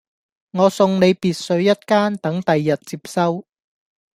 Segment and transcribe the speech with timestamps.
[0.49, 3.45] 我送你別墅一間等第日接收